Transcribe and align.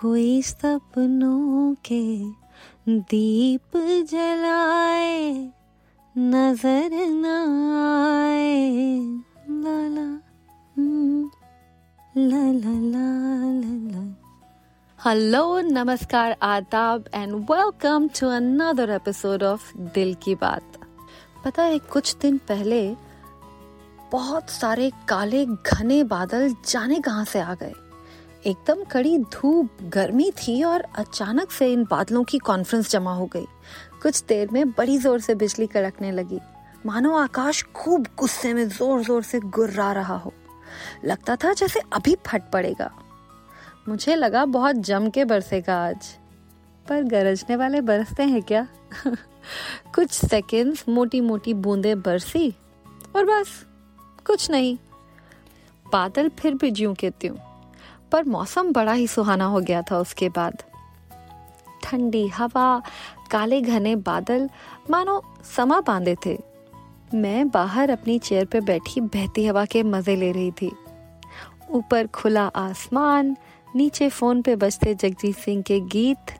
कोई 0.00 0.42
सपनों 0.42 1.74
के 1.86 2.02
दीप 3.10 3.76
जलाए 4.10 5.32
नज़र 6.18 6.90
न 6.92 7.24
आए। 7.80 8.96
ला 9.64 9.74
ला 9.88 10.06
हम्म, 10.76 11.30
हेलो 14.98 15.60
नमस्कार 15.60 16.36
आदाब 16.42 17.04
and 17.14 17.34
welcome 17.50 18.08
to 18.20 18.28
another 18.28 18.90
episode 18.90 19.42
of 19.42 19.76
Dil 19.76 20.14
Ki 20.14 20.34
Baat. 20.34 20.80
पता 21.44 21.62
है 21.62 21.78
कुछ 21.78 22.16
दिन 22.16 22.38
पहले 22.48 22.82
बहुत 24.12 24.50
सारे 24.50 24.90
काले 25.08 25.44
घने 25.46 26.02
बादल 26.04 26.54
जाने 26.68 27.00
कहाँ 27.00 27.24
से 27.24 27.40
आ 27.40 27.54
गए? 27.54 27.74
एकदम 28.46 28.84
कड़ी 28.84 29.18
धूप, 29.18 29.70
गर्मी 29.82 30.30
थी 30.30 30.62
और 30.62 30.80
अचानक 30.80 31.50
से 31.50 31.72
इन 31.72 31.84
बादलों 31.84 32.24
की 32.24 32.38
कॉन्फ्रेंस 32.38 32.90
जमा 32.90 33.14
हो 33.14 33.26
गई। 33.26 33.46
कुछ 34.02 34.24
देर 34.28 34.48
में 34.50 34.70
बड़ी 34.70 34.98
ज़ोर 34.98 35.20
से 35.20 35.34
बिजली 35.34 35.66
कड़कने 35.66 36.12
लगी। 36.12 36.40
मानो 36.86 37.16
आकाश 37.16 37.62
खूब 37.62 38.06
गुस्से 38.18 38.54
में 38.54 38.68
ज़ोर 38.68 39.02
ज़ोर 39.02 39.22
से 39.22 39.40
गुर्रा 39.40 39.92
रहा 39.92 40.16
हो। 40.16 40.32
लगता 41.04 41.36
था 41.36 41.52
जैसे 41.52 41.80
अभी 41.92 42.16
फट 42.26 42.42
पड़ेगा। 42.52 42.90
मुझे 43.88 44.14
लगा 44.14 44.44
बहुत 44.44 44.76
जम 44.76 45.10
के 45.10 45.24
बरसेगा 45.24 45.86
आज। 45.88 46.16
पर 46.88 47.02
गरजने 47.02 47.56
वाले 47.56 47.80
बरसते 47.80 48.22
हैं 48.22 48.42
क्या? 48.42 48.66
कुछ 49.94 50.10
सेकंड्स 50.10 50.84
मोटी 50.88 51.20
मोटी 51.20 51.54
बूंदें 51.54 52.02
बरसी 52.02 52.54
और 53.16 53.24
बस, 53.24 53.66
कुछ 54.26 54.50
नहीं। 54.50 54.78
बादल 55.92 56.28
फिर 56.28 56.54
भी 56.54 56.70
ज्यों 56.70 56.94
के 56.94 57.10
त्यों 57.10 57.49
पर 58.12 58.24
मौसम 58.24 58.72
बड़ा 58.72 58.92
ही 58.92 59.06
सुहाना 59.06 59.44
हो 59.44 59.60
गया 59.60 59.82
था 59.82 59.98
उसके 59.98 60.28
बाद। 60.28 60.62
ठंडी 61.82 62.28
हवा, 62.28 62.82
काले 63.30 63.60
घने 63.60 63.96
बादल, 63.96 64.50
मानो 64.90 65.22
समा 65.56 65.80
बांधे 65.80 66.16
थे। 66.26 66.38
मैं 67.14 67.48
बाहर 67.48 67.90
अपनी 67.90 68.18
चेयर 68.18 68.44
पर 68.44 68.60
बैठी 68.60 69.00
बहती 69.00 69.46
हवा 69.46 69.64
के 69.64 69.82
मज़े 69.82 70.16
ले 70.16 70.32
रही 70.32 70.50
थी। 70.50 70.72
ऊपर 71.70 72.06
खुला 72.06 72.46
आसमान, 72.46 73.36
नीचे 73.76 74.08
फ़ोन 74.08 74.42
पे 74.42 74.56
बजते 74.56 74.94
जगजीत 74.94 75.36
सिंह 75.36 75.62
के 75.62 75.80
गीत। 75.80 76.32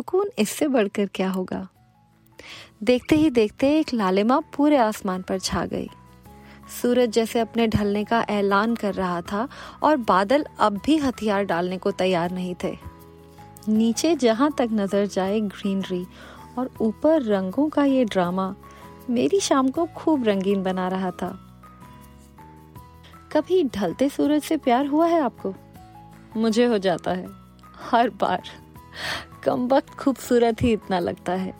सुकून 0.00 0.28
इससे 0.38 0.66
बढ़कर 0.68 1.06
क्या 1.06 1.28
होगा? 1.30 1.68
देखते 2.82 3.16
ही 3.16 3.30
देखते 3.30 3.68
एक 3.78 3.92
लालिमा 3.94 4.38
पूरे 4.54 4.76
आसमान 4.76 5.22
पर 5.22 5.38
छा 5.38 5.64
गई। 5.64 5.88
सूरज 6.82 7.10
जैसे 7.10 7.40
अपने 7.40 7.66
ढलने 7.66 8.04
का 8.04 8.20
ऐलान 8.30 8.74
कर 8.74 8.94
रहा 8.94 9.20
था 9.22 9.46
और 9.82 9.96
बादल 9.96 10.44
अब 10.58 10.80
भी 10.86 10.96
हथियार 10.96 11.44
डालने 11.44 11.78
को 11.78 11.90
तैयार 11.90 12.30
नहीं 12.30 12.54
थे। 12.64 12.76
नीचे 13.68 14.14
जहाँ 14.16 14.50
तक 14.58 14.68
नज़र 14.72 15.06
जाए 15.06 15.40
ग्रीनरी 15.40 16.04
और 16.58 16.70
ऊपर 16.80 17.22
रंगों 17.22 17.68
का 17.68 17.84
ये 17.84 18.04
ड्रामा, 18.04 18.54
मेरी 19.10 19.40
शाम 19.40 19.68
को 19.68 19.86
खूब 19.96 20.24
रंगीन 20.24 20.62
बना 20.62 20.88
रहा 20.88 21.10
था। 21.10 21.30
कभी 23.32 23.62
ढलते 23.64 24.08
सूरज 24.08 24.42
से 24.42 24.56
प्यार 24.56 24.86
हुआ 24.86 25.06
है 25.06 25.20
आपको? 25.20 25.54
मुझे 26.36 26.66
हो 26.66 26.78
जाता 26.78 27.10
है, 27.10 27.28
हर 27.90 28.10
बार। 28.10 28.42
कम 29.44 29.66
वक्त 29.68 29.94
खूबसूरत 29.94 30.62
ही 30.62 30.72
इतना 30.72 30.98
लगता 30.98 31.32
है। 31.32 31.54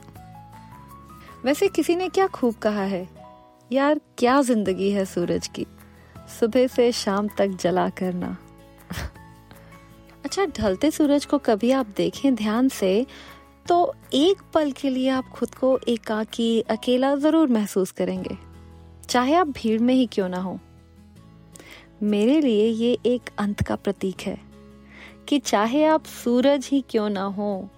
वैसे 1.45 1.69
किसी 1.69 1.97
ने 1.97 2.09
क्या 2.09 2.27
खूब 2.27 2.55
कहा 2.55 2.83
है? 2.83 3.09
यार, 3.71 4.01
क्या 4.19 4.41
ज़िंदगी 4.43 4.91
है 4.91 5.05
सूरज 5.05 5.47
की? 5.47 5.67
सुबह 6.41 6.67
से 6.67 6.91
शाम 6.93 7.29
तक 7.29 7.57
जला 7.61 7.89
करना। 7.89 8.37
अच्छा 10.25 10.45
ढलते 10.47 10.91
सूरज 10.91 11.25
को 11.25 11.39
कभी 11.39 11.71
आप 11.71 11.87
देखें 11.87 12.35
ध्यान 12.35 12.69
से 12.69 13.07
तो 13.67 13.95
एक 14.15 14.43
पल 14.55 14.71
के 14.73 14.91
लिए 14.91 15.09
आप 15.09 15.29
खुद 15.29 15.55
को 15.55 15.79
एकाकी, 15.89 16.61
अकेला 16.61 17.15
ज़रूर 17.17 17.49
महसूस 17.49 17.91
करेंगे। 17.91 18.37
चाहे 19.09 19.35
आप 19.35 19.49
भीड़ 19.49 19.81
में 19.81 19.95
ही 19.95 20.07
क्यों 20.07 20.29
ना 20.29 20.39
हो। 20.39 20.59
मेरे 22.03 22.41
लिए 22.41 22.67
ये 22.67 22.97
एक 23.07 23.31
अंत 23.39 23.63
का 23.63 23.77
प्रतीक 23.77 24.21
है। 24.21 24.50
कि 25.31 25.39
चाहे 25.39 25.85
आप 25.85 26.05
सूरज 26.05 26.69
ही 26.73 26.85
क्यों 26.91 27.09
ना 27.11 27.23
हो, 27.23 27.69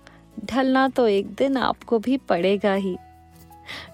ढलना 0.44 0.88
तो 0.88 1.08
एक 1.08 1.34
दिन 1.34 1.56
आपको 1.56 1.98
भी 1.98 2.16
पड़ेगा 2.16 2.74
ही। 2.74 2.96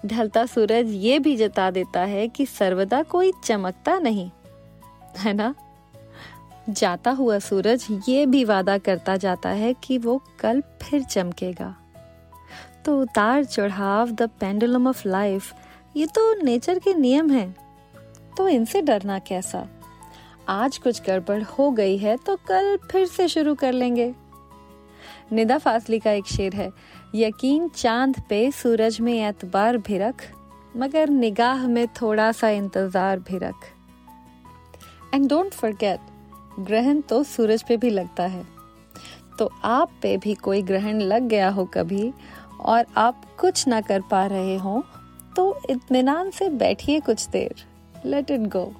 ढलता 0.05 0.45
सूरज 0.45 0.89
ये 0.89 1.19
भी 1.19 1.35
जता 1.35 1.71
देता 1.71 2.01
है 2.01 2.27
कि 2.27 2.45
सर्वदा 2.45 3.01
कोई 3.03 3.31
चमकता 3.43 3.99
नहीं, 3.99 4.31
है 5.17 5.33
ना? 5.33 5.55
जाता 6.69 7.11
हुआ 7.11 7.39
सूरज 7.39 7.87
ये 8.09 8.25
भी 8.25 8.43
वादा 8.45 8.77
करता 8.77 9.15
जाता 9.17 9.49
है 9.49 9.73
कि 9.73 9.97
वो 9.97 10.21
कल 10.39 10.61
फिर 10.81 11.03
चमकेगा। 11.03 11.75
तो 12.85 13.01
उतार 13.01 13.43
चढ़ाव, 13.43 14.11
द 14.11 14.29
पेंडुलम 14.39 14.87
ऑफ़ 14.87 15.07
लाइफ, 15.07 15.53
ये 15.97 16.05
तो 16.05 16.33
नेचर 16.43 16.79
के 16.79 16.93
नियम 16.93 17.31
हैं। 17.31 17.55
तो 18.37 18.47
इनसे 18.47 18.81
डरना 18.81 19.19
कैसा? 19.19 19.67
आज 20.49 20.77
कुछ 20.77 21.01
गड़बड़ 21.01 21.41
हो 21.43 21.69
गई 21.71 21.97
है 21.97 22.15
तो 22.17 22.35
कल 22.47 22.77
फिर 22.91 23.05
से 23.07 23.27
शुरू 23.27 23.53
कर 23.55 23.73
लेंगे। 23.73 24.13
निदा 25.31 25.57
फासली 25.57 25.99
का 25.99 26.11
एक 26.11 26.27
शेर 26.27 26.55
है, 26.55 26.69
यकीन 27.15 27.67
चाँद 27.69 28.21
पे 28.29 28.39
सूरज 28.51 28.99
में 28.99 29.13
एतबार 29.13 29.77
भी 29.77 29.97
रख 29.97 30.23
मगर 30.77 31.09
निगाह 31.09 31.67
में 31.67 31.87
थोड़ा 32.01 32.31
सा 32.31 32.49
इंतज़ार 32.49 33.19
भी 33.19 33.37
रख 33.37 33.69
एंड 35.13 35.29
डोंट 35.29 35.53
फॉरगेट 35.53 35.99
ग्रहण 36.59 37.01
तो 37.01 37.23
सूरज 37.25 37.63
पे 37.63 37.77
भी 37.77 37.89
लगता 37.89 38.23
है। 38.23 38.43
तो 39.39 39.51
आप 39.65 39.91
पे 40.01 40.17
भी 40.17 40.33
कोई 40.33 40.61
ग्रहण 40.61 41.01
लग 41.01 41.27
गया 41.27 41.49
हो 41.49 41.65
कभी, 41.65 42.11
और 42.59 42.85
आप 42.97 43.21
कुछ 43.39 43.67
ना 43.67 43.81
कर 43.81 44.01
पा 44.01 44.25
रहे 44.27 44.57
हो 44.57 44.83
तो 45.35 45.59
इत्मीनान 45.69 46.31
से 46.31 46.49
बैठिए 46.49 46.99
कुछ 46.99 47.27
देर। 47.27 47.65
लेट 48.05 48.31
इट 48.31 48.49
गो 48.49 48.71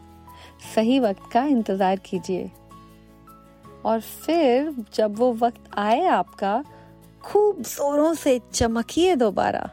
सही 0.59 1.00
वक्त 1.00 1.31
का 1.31 1.44
इंतज़ार 1.46 2.00
कीजिए। 2.06 2.50
और 3.86 4.00
फिर 4.00 4.74
जब 4.94 5.18
वो 5.18 5.31
वक्त 5.34 5.78
आए 5.78 6.06
आपका 6.08 6.64
खूब 7.24 7.62
जोरों 7.62 8.14
से 8.14 8.40
चमकिए 8.53 9.16
दोबारा। 9.16 9.70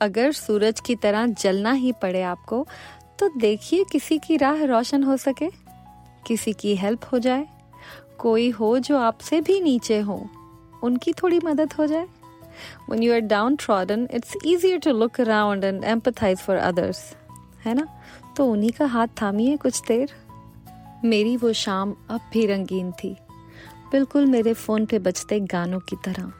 अगर 0.00 0.32
सूरज 0.32 0.80
की 0.80 0.96
तरह 0.96 1.26
जलना 1.34 1.72
ही 1.72 1.92
पड़े 1.92 2.22
आपको 2.24 2.66
तो 3.18 3.28
देखिए 3.38 3.84
किसी 3.92 4.18
की 4.18 4.36
राह 4.36 4.64
रोशन 4.64 5.02
हो 5.02 5.16
सके 5.16 5.48
किसी 6.26 6.52
की 6.52 6.74
हेल्प 6.76 7.04
हो 7.12 7.18
जाए। 7.18 7.46
कोई 8.18 8.50
हो 8.50 8.78
जो 8.78 8.98
आपसे 8.98 9.40
भी 9.40 9.60
नीचे 9.60 10.00
हो 10.00 10.18
उनकी 10.84 11.12
थोड़ी 11.12 11.40
मदद 11.44 11.72
हो 11.72 11.86
जाए। 11.86 12.06
When 12.88 13.02
you 13.02 13.12
are 13.12 13.24
downtrodden, 13.30 14.06
it's 14.10 14.36
easier 14.44 14.78
to 14.80 14.92
look 14.94 15.18
around 15.20 15.64
and 15.64 15.84
empathize 15.86 16.40
for 16.40 16.56
others. 16.60 17.00
है 17.64 17.74
ना? 17.74 17.86
तो 18.36 18.46
उन्हीं 18.46 18.70
का 18.70 18.86
हाथ 18.86 19.06
थामिए 19.22 19.56
कुछ 19.56 19.82
देर। 19.88 20.10
मेरी 21.04 21.36
वो 21.36 21.52
शाम 21.52 21.94
अब 22.10 22.20
भी 22.32 22.46
रंगीन 22.46 22.92
थी। 22.92 23.16
बिल्कुल 23.92 24.26
मेरे 24.26 24.54
फ़ोन 24.54 24.86
पे 24.86 24.98
बजते 24.98 25.40
गानों 25.40 25.80
की 25.80 25.96
तरह। 25.96 26.32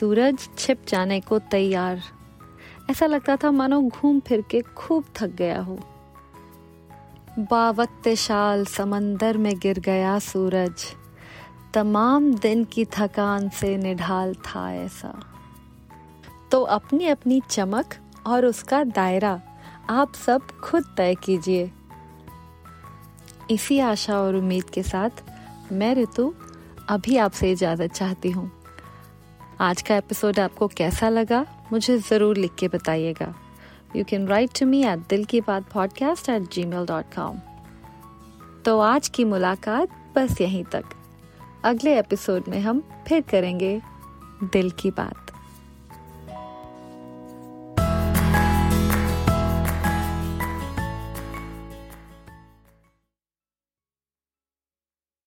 सूरज 0.00 0.48
छिप 0.58 0.84
जाने 0.88 1.20
को 1.20 1.38
तैयार। 1.38 2.02
ऐसा 2.90 3.06
लगता 3.06 3.36
था 3.36 3.50
मानो 3.50 3.82
घूम 3.82 4.20
फिर 4.20 4.40
के 4.40 4.60
खूब 4.60 5.04
थक 5.14 5.26
गया 5.26 5.60
हो। 5.60 5.78
बावक्त 7.38 8.08
शाल 8.08 8.64
समंदर 8.64 9.38
में 9.38 9.58
गिर 9.58 9.78
गया 9.78 10.18
सूरज। 10.18 10.84
तमाम 11.74 12.34
दिन 12.34 12.64
की 12.64 12.84
थकान 12.84 13.48
से 13.48 13.76
निढाल 13.76 14.34
था 14.34 14.74
ऐसा। 14.74 15.22
तो 16.50 16.62
अपनी 16.62 17.06
अपनी 17.06 17.42
चमक 17.50 17.94
और 18.26 18.46
उसका 18.46 18.84
दायरा 18.84 19.40
आप 19.90 20.14
सब 20.14 20.50
खुद 20.64 20.84
तय 20.96 21.14
कीजिए। 21.14 21.70
इसी 23.50 23.78
आशा 23.80 24.18
और 24.18 24.36
उम्मीद 24.36 24.64
के 24.64 24.82
साथ 24.82 25.22
मैं 25.72 25.94
ऋतु 25.94 26.32
अभी 26.90 27.16
आपसे 27.16 27.50
इजाज़त 27.52 27.92
चाहती 27.92 28.30
हूँ। 28.30 28.50
आज 29.60 29.82
का 29.82 29.96
एपिसोड 29.96 30.38
आपको 30.38 30.68
कैसा 30.68 31.08
लगा, 31.08 31.44
मुझे 31.72 31.98
ज़रूर 32.00 32.36
लिख 32.36 32.54
के 32.54 32.68
बताइएगा। 32.68 33.34
You 33.96 34.04
can 34.04 34.26
write 34.28 34.58
to 34.60 34.66
me 34.66 34.82
at 34.84 35.06
Dil 35.10 35.24
Ki 35.24 35.40
Baat 35.40 35.70
podcast 35.72 36.28
at 36.28 36.50
Gmail 36.64 36.86
dot 36.86 37.14
com 37.14 37.38
तो 38.64 38.78
आज 38.80 39.08
की 39.08 39.24
मुलाकात 39.24 39.88
बस 40.16 40.40
यहीं 40.40 40.64
तक। 40.64 40.94
अगले 41.64 41.98
एपिसोड 41.98 42.48
में 42.48 42.60
हम 42.60 42.82
फिर 43.08 43.20
करेंगे 43.30 43.80
दिल 44.44 44.70
की 44.70 44.90
बात। 44.90 45.21